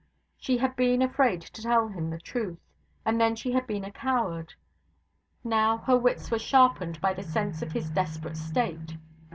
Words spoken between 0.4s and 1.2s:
had been